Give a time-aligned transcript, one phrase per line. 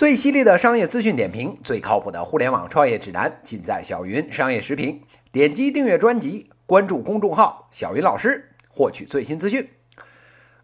[0.00, 5.02] 最犀利的商业资讯点评，最靠谱的互联网创业指南，尽在小云商业时评。
[5.30, 9.68] 点击订阅专辑，关注公众号“小云老师”，获取最新资讯。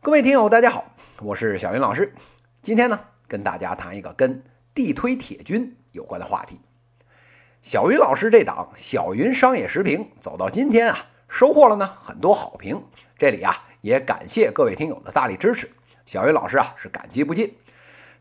[0.01, 0.87] 各位听友，大家好，
[1.21, 2.15] 我是小云老师。
[2.63, 4.43] 今天呢，跟大家谈一个跟
[4.73, 6.59] 地推铁军有关的话题。
[7.61, 12.83] 小云老师这档小云商业时评走到今天啊，收获了呢很多好评。
[13.19, 15.71] 这里啊，也感谢各位听友的大力支持，
[16.07, 17.55] 小云老师啊是感激不尽。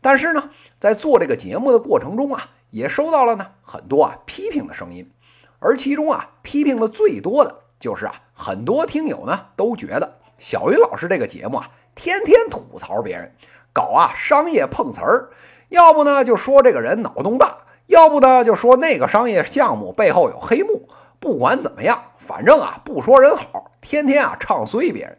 [0.06, 5.10] 但是呢，在做这个节目的过程中啊，也收到了呢很多啊批评的声音，
[5.58, 13.34] 而其中啊批评的最多的就是啊很多听友呢都觉得小云老师这个节目啊天天吐槽别人，
[13.72, 15.30] 搞啊商业碰瓷儿，
[15.70, 20.88] 要不呢就说这个人脑洞大，要不呢就说那个商业项目背后有黑幕。
[21.18, 25.18] 不管怎么样，反正啊不说人好，天天啊唱衰别人，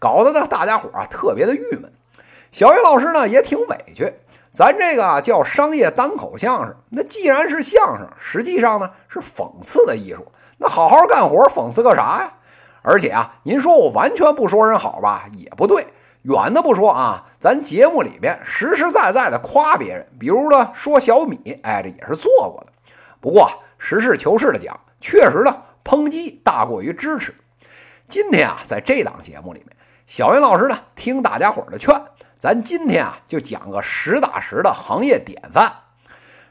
[0.00, 1.92] 搞得呢大家伙啊特别的郁闷。
[2.50, 4.12] 小云老师呢也挺委屈。
[4.54, 10.30] 咱这个啊叫商业单口相声，那既然是相声，实际上呢是讽刺的艺术。
[10.58, 12.34] 那好好干活，讽刺个啥呀？
[12.80, 15.88] 而且啊，您说我完全不说人好吧，也不对。
[16.22, 22.72] 远的不说啊，咱节目里边实实在在的夸别人，比如呢说小米，哎，这也是做过的。
[23.20, 27.34] 不过实事求是的讲，确实呢抨击大过于支持。
[28.06, 32.00] 今天啊，在这档节目里面，小云老师呢听大家伙的劝。
[32.38, 35.72] 咱今天啊，就讲个实打实的行业典范，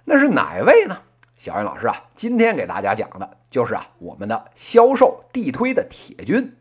[0.06, 1.02] 那是哪位呢？
[1.38, 6.56] 小云老师啊，今天给大家讲的就是啊，我们的销售地推的铁军。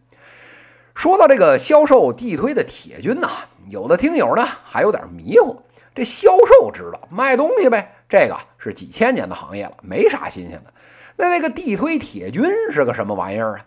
[0.94, 3.28] 说到这个销售地推的铁军呐，
[3.70, 5.62] 有的听友呢还有点迷糊。
[5.94, 10.72] 这销售知道卖东西呗，这个是几千年的行业了，没啥新鲜的。
[11.16, 13.64] 那那个地推铁军是个什么玩意儿啊？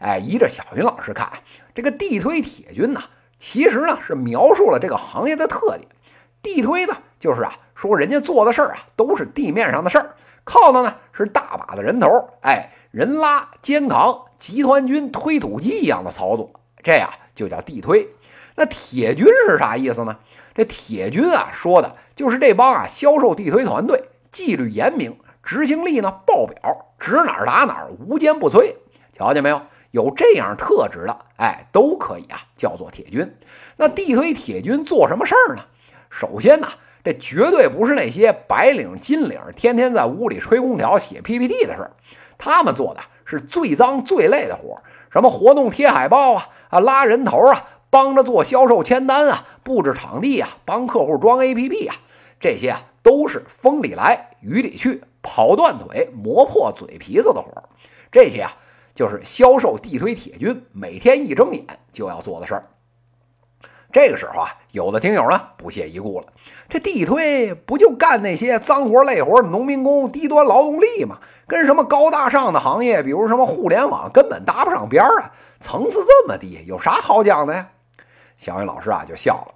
[0.00, 1.30] 哎，依着小云老师看，
[1.74, 3.04] 这个地推铁军呐。
[3.46, 5.86] 其实呢，是描述了这个行业的特点。
[6.40, 10.14] 地推呢，就是啊，说人家做的事儿啊，都是地面上的事儿，
[10.44, 16.52] 靠的呢是大把的人头，哎，人拉肩扛，集团军推土机一样的操作，
[16.82, 18.08] 这呀就叫地推。
[18.54, 20.16] 那铁军是啥意思呢？
[20.54, 28.76] 这铁军啊，说的就是这帮啊销售地推团队，纪律严明，执行力呢爆表，指哪儿打哪儿，无坚不摧。
[29.12, 29.60] 瞧见没有？
[29.94, 33.32] 有这样特质的，哎，都可以啊，叫做铁军。
[33.76, 35.62] 那地推铁军做什么事儿呢？
[36.10, 36.66] 首先呢，
[37.04, 41.92] 这绝对不是那些白领、金领天天在屋里吹空调、写 PPT 的事儿。
[42.38, 44.82] 他们做的是最脏、最累的活儿，
[45.12, 51.94] 什么活动贴海报啊，啊拉人头啊，帮着做销售签单啊，布置场地啊，帮客户装 APP 啊，
[52.40, 57.68] 这些啊都是风里来雨里去、跑断腿、磨破嘴皮子的活儿。
[58.10, 58.56] 这些啊。
[58.94, 62.64] 就是销售地推铁军每天一睁眼就要做的事儿。
[63.92, 66.26] 这个时候啊，有的听友呢不屑一顾了：
[66.68, 71.18] 这地推不就干那些脏活累活农民工、低端劳动力吗？
[71.46, 75.32] 跟什么高大上的行业，比如什么互联网，根本搭不上边儿啊！
[75.60, 77.68] 层次这么低，有啥好讲的呀？
[78.36, 79.54] 小云老师啊就笑了：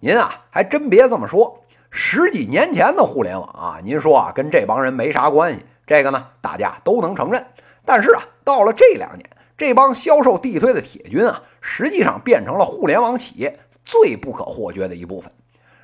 [0.00, 7.44] 您啊还真别这么说，十几年前的互联网啊，您说啊跟这帮人没啥关系，这个呢大家都能承认。
[7.84, 15.32] 但是啊，到了这两年，这帮销售地推的铁军啊，实际上变成了互联网企业最不可或缺的一部分。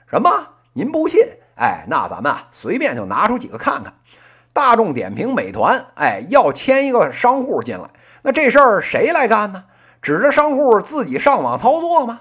[0.07, 0.31] 什么？
[0.75, 1.21] 您不信？
[1.57, 3.95] 哎，那咱们啊，随便就拿出几个看看。
[4.53, 7.91] 大众点评、美团，哎，要签一个商户进来，
[8.23, 9.65] 那这事儿谁来干呢？
[10.01, 12.21] 指着商户自己上网操作吗？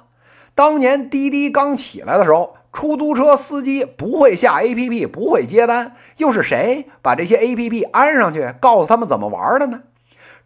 [0.56, 9.84] 当年滴滴刚起来的时候，出租车司机不会下 APP，不会接单，又是谁把这些 APP 安上去，告诉他们怎么玩的呢？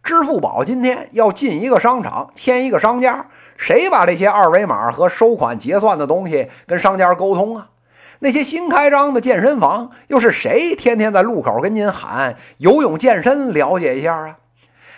[0.06, 7.70] 支付宝今天要进一个商场，签一个商家，谁把这些二维码和收款结算的东西跟商家沟通啊？
[8.20, 14.36] 那些新开张的健身房，又是谁天天在路口跟您喊游泳健身，了解一下啊？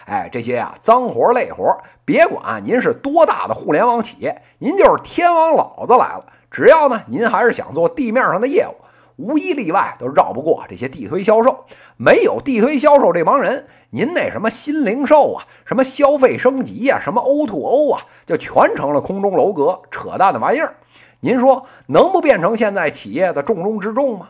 [0.05, 8.75] 哎，这些啊脏活累活，别管您是多大的互联网企业，您就是天王老子来了，只要呢您还是想做地面上的业务，
[9.17, 11.65] 无一例外都绕不过这些地推销售。
[11.97, 20.77] 没有地推销售这帮人，您那什么新零售啊，什么消费升级呀，什么 O to O 啊，就全成了空中楼阁，扯淡的玩意儿。
[21.21, 24.29] 您说能不变成现在企业的重中之重吗？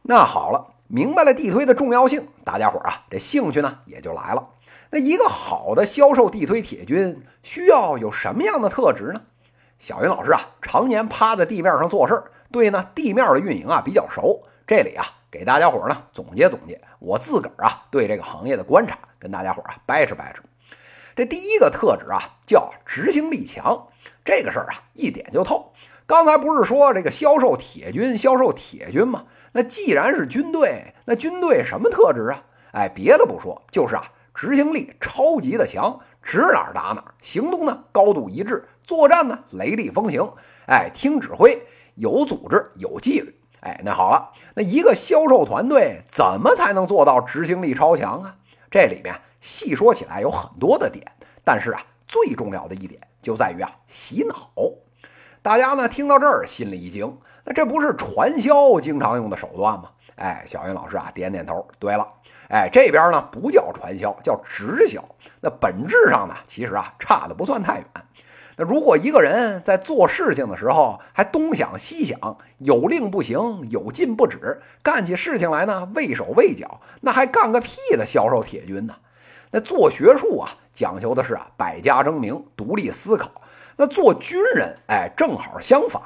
[0.00, 4.48] 那好了，明白了地推的重要性，大家伙啊这兴趣呢也就来了。
[4.90, 9.20] 那一个好的销售地推铁军需要有什么样的特质呢？
[9.78, 14.42] 小云老师啊，常年趴在地面上做事，对呢地面的运营啊比较熟。
[14.66, 15.04] 这里啊，
[15.36, 20.42] 给大家伙呢总结总结我自个儿啊对这个行业的观察，跟大家伙啊掰扯掰扯。
[21.14, 23.88] 这第一个特质啊叫执行力强，
[24.24, 25.74] 这个事儿啊一点就透。
[26.06, 29.26] 刚才不是说这个销售铁军，销售铁军吗？
[29.52, 32.42] 那既然是军队，那军队什么特质啊？
[32.72, 40.32] 哎，别的不说，就是啊，执行力超级的强，指哪儿打哪儿，行动呢高度一致，作战呢雷厉风行。
[40.66, 41.62] 哎，听指挥，
[41.94, 43.38] 有组织，有纪律。
[43.60, 48.36] 哎，那好了，那一个销售团队怎么才能做到执行力超强啊？
[48.70, 51.12] 这里面细说起来有很多的点，
[51.44, 54.50] 但是啊，最重要的一点就在于啊，洗脑。
[55.42, 59.90] 大家呢听到这儿心里一惊，那这不是传销经常用的手段吗？
[60.16, 61.66] 哎，小云老师啊点点头。
[61.78, 62.06] 对了，
[62.48, 65.04] 哎，这边呢不叫传销，叫直销。
[65.40, 67.86] 那本质上呢，其实啊差的不算太远。
[68.58, 78.94] 那如果一个人在做事情的时候还东想西想，有令不行，有禁不止，干起事情来呢畏手畏脚，那还干个屁的销售铁军呢？
[79.50, 83.30] 那做学术啊讲究的是啊百家争鸣，独立思考。
[83.76, 86.02] 那做军人，哎，正好相反，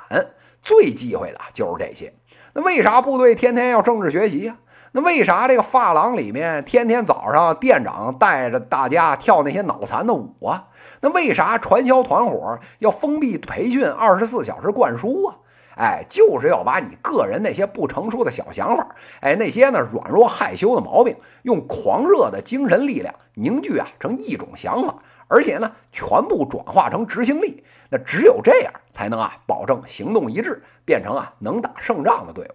[0.60, 2.12] 最忌讳的就是这些。
[2.52, 4.58] 那为啥部队天天要政治学习呀？
[4.92, 10.68] 那为啥这个发廊里面天天早上店长带着大家跳那些脑残的舞啊？
[11.00, 15.36] 那为啥传销团伙要封闭培训，二十四小时灌输啊？
[15.76, 18.88] 哎，就是要把你个人那些不成熟的小想法，
[19.20, 24.96] 哎，那些呢软弱害羞的毛病，用狂热的精神力量凝聚啊成一种想法。
[25.28, 32.50] 而且呢，全部转化成执行力，那只有这样才能啊，保证行动一致，变成啊能打胜仗的队伍。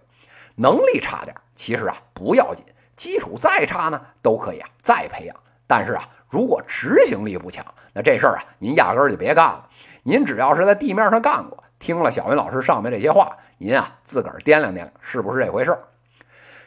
[0.56, 2.64] 能力差点，其实啊不要紧，
[2.94, 5.34] 基础再差呢都可以啊再培养。
[5.66, 9.68] 但是啊，如果执行力不强，那这事儿啊您压根儿就别干了。
[10.04, 15.80] 您只要是在地面上干过，听了小云老师上面这些话，您啊自个儿掂量掂量是不是这回事儿。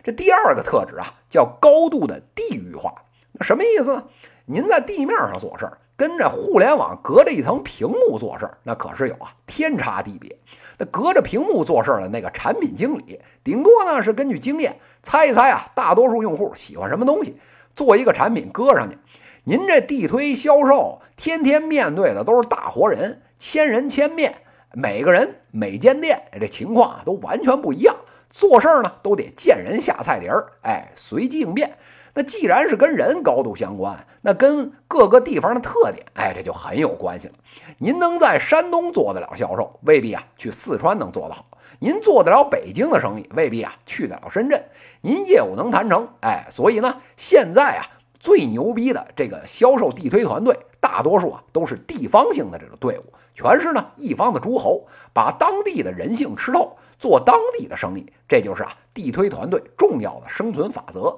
[0.03, 2.93] 这第二个特质啊叫高度的地域化，
[3.31, 4.03] 那什么意思呢？
[4.45, 5.77] 您在地面上做事儿。
[5.99, 10.33] 跟着互联网隔着一层屏幕做事儿，那可是有啊天差地别。
[10.77, 17.35] 那隔着屏幕做事儿的那个产品经理，顶多呢是根据经验猜一猜啊，大多数用户喜欢什么东西，
[17.75, 18.97] 做一个产品搁上去。
[19.43, 24.33] 您这地推销售，天天面对的都是大活人，千人千面，
[24.71, 27.93] 每个人每间店这情况都完全不一样，
[28.29, 31.77] 做事儿呢都得见人下菜碟儿，哎，随机应变。
[32.13, 37.33] 那既然是跟人高度相关，那跟各个地方的特点，哎，这就很有关系了。
[37.77, 41.45] 您能在山东做得了销售，未必啊去四川能做得好；
[41.79, 44.63] 您做得了北京的生意，未必啊去得了深圳。
[45.01, 47.85] 您业务能谈成，哎，所以呢，现在啊
[48.19, 61.17] 最牛逼的这个销售地推团队，大多数啊都是地方性的这个队伍，全是呢一方的诸侯，把当地的人性吃透，做当地的生意，这就是啊地推团队重要的生存法则。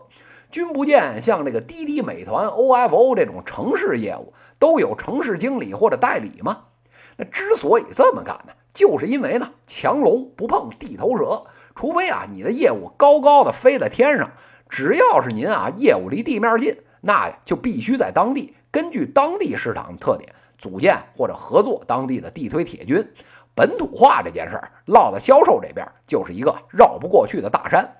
[0.51, 6.65] 君不见，像这个滴滴、美团、ofo 这种城市业务都有城市经理或者代理吗？
[7.15, 11.45] 那之所以这么干呢，就是因为呢，强龙不碰地头蛇。
[11.73, 14.31] 除非啊，你的业务高高的飞在天上，
[14.69, 23.13] 只要是您啊，业务离地面近，那就必须在当地根据当地市场的特点组建或者合作当地的地推铁军。
[23.55, 27.97] 本土化这件事儿，落到销售这边就是一个绕不过去的大山。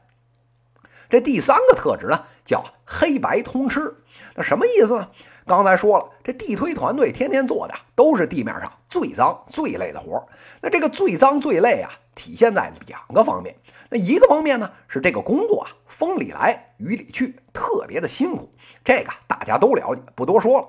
[1.09, 3.95] 这第三个特质呢，叫黑白通吃。
[4.35, 5.09] 那什么意思呢？
[5.47, 10.23] 刚才说了，这地推团队天天做的都是地面上最脏最累的活。
[10.61, 13.55] 那这个最脏最累啊，体现在两个方面。
[13.89, 18.53] 那一个方面呢，是这个工作啊，风里来雨里去，特别的辛苦。
[18.85, 20.67] 这个大家都了解，不多说了。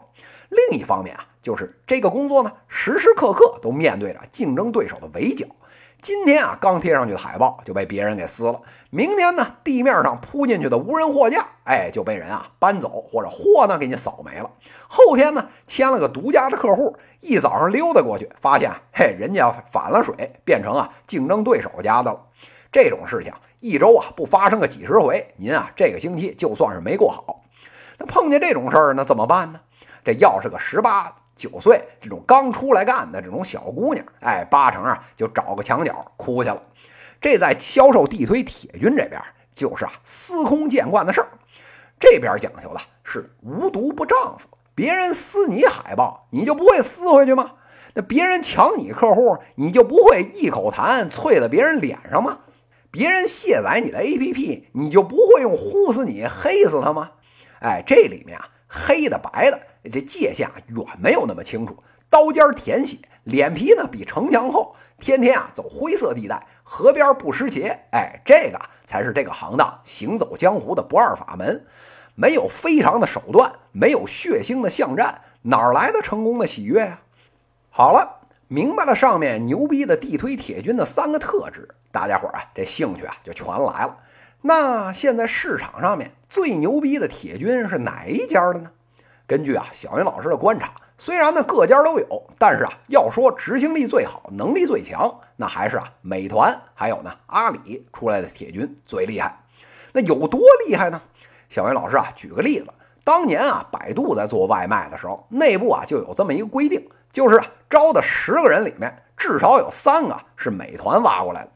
[0.49, 5.47] 另一方面啊，就是这个工作呢，时时刻刻都面对着竞争对手的围剿。
[6.03, 8.61] 今天啊，刚贴上去的海报就被别人给撕了。
[8.91, 14.51] 明天呢，地面上铺进去的无人货架，哎，就被人啊搬走，或者货呢给你扫没了。
[14.89, 22.21] 后天呢，签了个独家的客户，一早上溜达过去，发现嘿，人家反了水，变成啊竞争对手家的了。
[22.73, 27.45] 这种事情一周啊不发生个几十回，您啊这个星期就算是没过好。
[27.99, 29.61] 那碰见这种事儿，那怎么办呢？
[30.05, 36.63] 这要是个十八九岁这种刚出来干的这种小姑娘，哎，八成啊就找个墙角哭去了。
[37.21, 39.23] 这在销售地推铁军这边
[39.55, 41.29] 就是啊司空见惯的事儿。
[42.01, 47.53] 这边讲究的是无毒不丈夫，别人撕你海报，你就不会撕回去吗？
[47.95, 52.39] 那别人抢你客户，你就不会一口痰啐在别人脸上吗？
[52.91, 57.13] 别人卸载你的 APP，你就不会用呼死你黑死他吗？
[57.61, 58.49] 哎，这里面啊。
[58.75, 59.61] 黑的白的，
[59.93, 61.77] 这界限啊远没有那么清楚，
[62.09, 71.67] 刀尖舔血，脸皮呢比城墙厚，天天啊走灰色地带，河边不湿鞋，哎，这个才是这个行当行走江湖的不二法门。
[72.15, 77.01] 没有非常的手段，没有血腥的巷战，哪来的成功的喜悦呀？
[77.69, 83.99] 好了，明白了上面牛逼的地推铁军的三个特质，大家伙儿啊，这兴趣啊就全来了。
[84.45, 88.71] 那现在市场上面最牛逼的铁军是哪一家的呢？
[89.27, 99.45] 根据啊小云老师的观察，虽然呢各家都有，但是啊要说执行力最好、能力最强，那还是啊美团还有呢阿里出来的铁军最厉害。
[99.93, 101.01] 那有多厉害呢？
[101.49, 102.67] 小云老师啊举个例子，
[103.05, 106.89] 当年啊百度在做外卖的时候，内部啊就有这么一个规定。
[107.13, 111.51] 就是啊，招的十个人里面，至少有三个是美团挖过来的。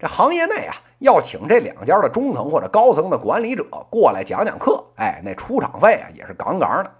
[0.00, 6.92] 这行业内啊，要请这两家的中层或者高层的管理者过来讲讲课，哎，那出场费啊也是杠杠的。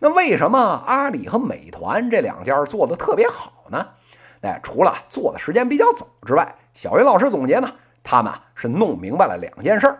[0.00, 3.88] 那为什么阿里和美团这两家做的特别好呢？
[4.42, 7.72] 哎，除了做的时间比较早之外，小云老师总结呢，
[8.04, 9.98] 他们是弄明白了两件事儿。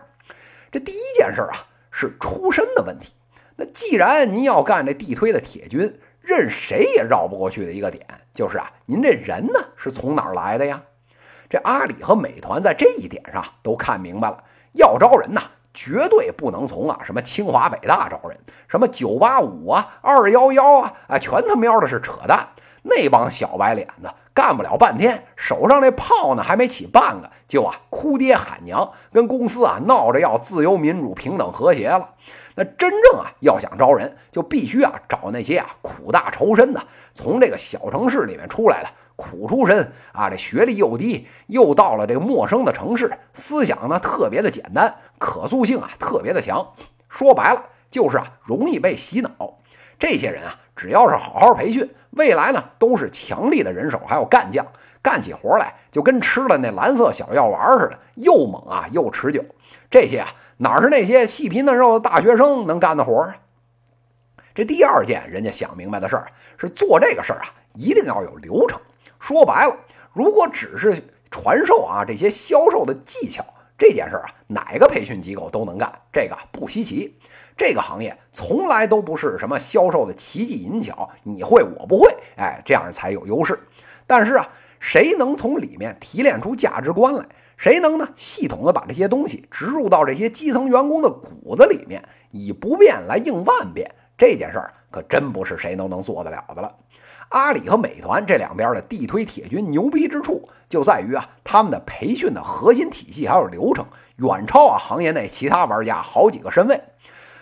[0.71, 1.57] 这第一件事啊，
[1.89, 3.13] 是出身的问题。
[3.55, 10.83] 那既然您要干这地推的铁军，任谁也绕不过去的一个点，就是啊，您这人呢是从哪儿来的呀？
[11.49, 15.41] 这阿里和美团在这一点上都看明白了，要招人呐，
[15.73, 18.37] 绝对不能从啊什么清华北大招人，
[18.67, 22.49] 什么九八五啊、二幺幺啊，啊，全他喵的是扯淡。
[22.81, 32.11] 那帮小白脸子干不了半天，手上那炮呢还没起半个，就啊哭爹喊娘，跟公司啊闹着要自由民主平等和谐了。
[32.55, 36.81] 那真正啊要想招人，就必须啊找那些啊苦大仇深的，
[37.13, 38.89] 从这个小城市里面出来的
[39.19, 46.73] 苦出身啊，这学历又低，又到了这个陌生的城市，思想呢特别的简单，可塑性啊特别的强。
[47.09, 49.57] 说白了就是啊容易被洗脑。
[49.99, 54.65] 这些人啊，只要是好好培训，未来呢都是强力的人手，还有干将，
[55.01, 59.43] 干起活来就跟吃了那蓝色小药丸似的，又猛啊又持久。
[59.91, 63.35] 这些啊，哪是那些细皮嫩肉的大学生能干的活啊？
[64.55, 67.45] 这第二件人家想明白的事儿是做这个事儿啊，
[67.75, 68.79] 一定要有流程。
[69.19, 69.77] 说白了，
[70.13, 73.45] 如果只是传授啊这些销售的技巧，
[73.77, 77.17] 这件事儿啊，哪个培训机构都能干，这个不稀奇。
[77.57, 82.07] 这个行业从来都不是什么销售的奇技淫巧，你会我不会，
[82.37, 83.59] 哎，这样才有优势。
[84.07, 84.47] 但是啊，
[84.79, 87.25] 谁能从里面提炼出价值观来？
[87.57, 88.07] 谁能呢？
[88.15, 96.73] 系统的把这些东西植入到这些基层员工的骨子里面，以不变来应万变，这件事儿可真不是谁都能做得了的了。
[97.29, 103.85] 阿里和美团这两边的地推铁军牛逼之处，就在于啊，他们的培训的核心体系还有流程，
[104.17, 106.81] 远超啊行业内其他玩家好几个身位。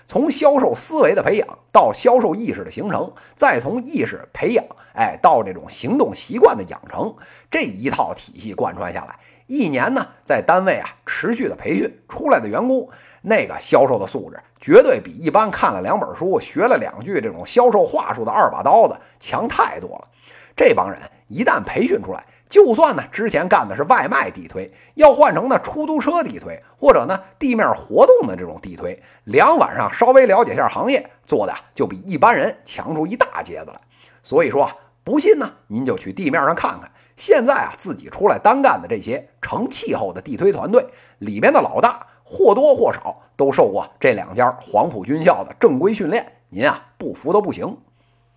[0.06, 7.16] 从销售思维的培养到销售意识的形成，再从意识培养，哎，到这种行动习惯的养成，
[7.50, 12.90] 这一套体系贯穿下来，一年呢，在单位啊持续的培训出来的员工，
[13.28, 20.08] 那个销售的素质绝对比一般看了两本书、学了两句这种销售话术的二把刀子强太多了。
[20.56, 33.82] 这帮人一旦培训出来，就算呢，之前干的是外卖地推，要换成呢出租车地推，或者呢地面活动的这种地推，两晚上稍微了解一下行业，做的就比一般人强出一大截子来。
[34.24, 34.72] 所以说，
[35.04, 40.88] 不信呢，您就去地面上看看，现在啊自己出来单干的这些成气候的地推团队
[41.20, 47.78] 里边的老大，或多或少都受过这两家黄埔军校的正规训练，您啊不服都不行。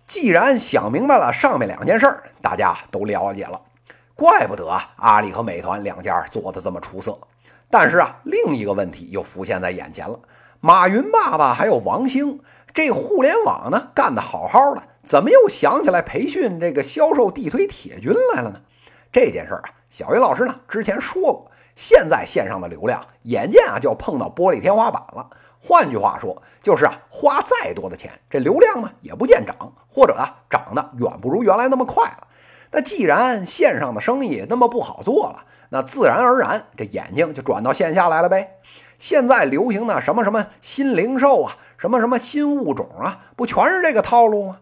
[0.07, 3.61] 既然想明白了上面两件事儿，大家都了解了。
[4.15, 7.19] 怪不得啊，阿里和美团两家做的这么出色。
[7.69, 10.17] 但是啊，另一个问题又浮现在眼前了：
[10.61, 12.39] 马云爸爸还有王兴，
[12.73, 18.61] 这互联网呢干得好好的，怎么又想起来培训这个销售地推铁军来了呢？
[19.11, 25.31] 这件事儿啊，小云老师呢之前说过，现在线上的流量眼见啊就要碰到玻璃天花板了。
[25.59, 32.27] 换句话说，就是啊，花再多的钱，这流量呢也不见涨，或者啊涨得远不如原来那么快了。
[32.69, 38.57] 那既然线上的生意那么不好做了，那自然而然这眼睛就转到线下来了呗。
[38.99, 44.59] 现在流行的什么什么新零售啊，什么什么新物种啊，不全是这个套路吗？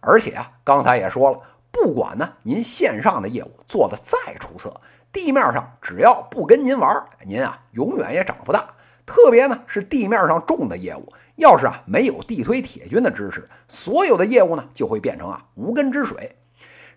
[0.00, 8.74] 而且啊，刚才也说了，不管呢您线上的业务做得再出色，地面上只要不跟您玩，您啊永远也长不大。
[9.06, 16.36] 特别呢是地面上重的业务，要是啊没有地推铁军的支持，所有的业务呢就会变成啊无根之水。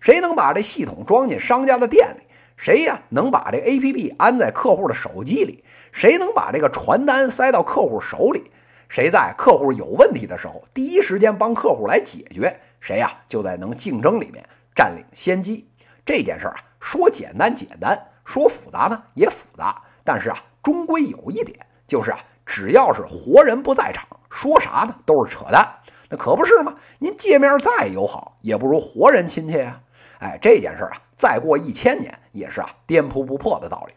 [0.00, 2.26] 谁能把这系统装进商家的店里？
[2.56, 5.64] 谁呀能把这 APP 安在客户的手机里？
[5.90, 8.50] 谁能把这个传单塞到客户手里？
[8.88, 12.60] 谁在客户有问题的时候第一时间帮客户来解决？
[12.78, 15.66] 谁呀就在能竞争里面占领先机。
[16.04, 19.82] 这件事儿啊，说简单简单，说复杂呢也复杂。
[20.04, 25.76] 但是啊，终归有一点，就是啊，只要是活人不在场，说啥呢都是扯淡。
[26.08, 26.74] 那可不是吗？
[26.98, 29.80] 您界面再友好，也不如活人亲切呀。
[30.18, 33.94] 哎，这件事啊，再过一千年也是啊颠扑不破的道理。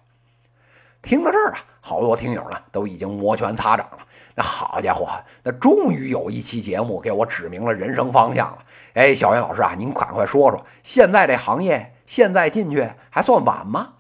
[1.02, 3.98] 听到这儿啊，好多听友呢都已经摩拳擦掌了。
[4.36, 5.08] 那好家伙，
[5.44, 8.58] 那终于有一期节目给我指明了人生方向了。
[8.94, 13.94] 哎，小云老师啊，您赶快说说，现在这行业现在进去还算晚吗？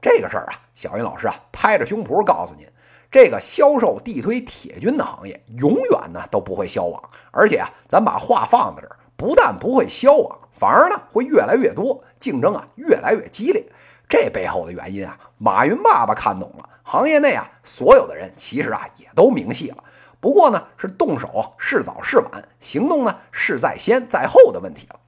[0.00, 2.68] 这个事儿啊，小云老师啊，拍着胸脯告诉您，
[3.10, 13.64] 这个销售地推铁军的行业永远呢都不会消亡，而且啊，咱把话放在这儿，不但不会消亡，反而呢会越来越多，竞争啊越来越激烈。
[14.08, 16.68] 这背后的原因啊，马云爸爸看懂了。
[16.84, 19.82] 行业内啊，所有的人其实啊也都明细了，
[20.20, 25.00] 不过呢是动手是早是晚，行动呢是在先在后的问题了。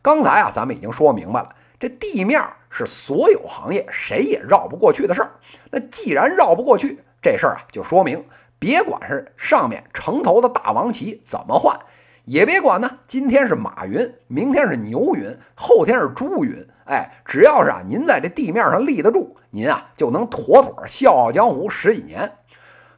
[0.00, 5.32] 刚才啊咱们已经说明白了，这地面是所有行业谁也绕不过去的事儿。
[5.68, 8.24] 那既然绕不过去，这事儿啊就说明，
[8.60, 11.76] 别管是上面城头的大王旗怎么换，
[12.24, 16.64] 也别管呢今天是马云，明天是牛云，后天是朱云。
[16.84, 22.30] 哎，只要是啊，您在这地面上立得住，您啊就能妥妥笑傲江湖十几年。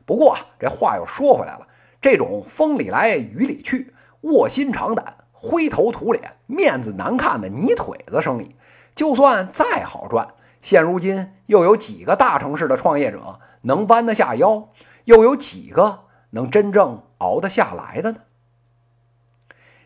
[0.04, 1.66] 不过啊，这话又说回来了，
[2.02, 8.54] 这种风里来雨里去、卧薪尝胆、灰头土脸、面子难看的泥腿子生意，
[8.94, 14.68] 就算再好赚，现如今又有几个大城市的创业者能弯得下腰？
[15.04, 18.18] 又有几个能真正熬得下来的呢？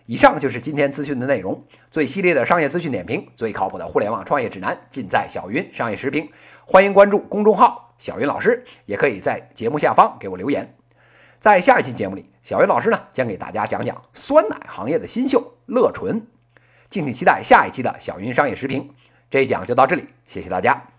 [0.07, 1.65] 以上就是今天资讯的内容。
[1.91, 6.31] 最犀利的商业资讯点评，最靠谱的互联网创业指南，尽在小云商业时评。
[6.65, 10.75] 欢迎关注公众号“小云老师”，也可以在节目下方给我留言。
[11.41, 16.27] 在下一期节目里，小云老师呢将给大家讲讲酸奶行业的新秀乐纯。
[16.90, 18.90] 敬请期待下一期的小云商业视频。
[19.30, 20.98] 这一讲就到这里，谢谢大家。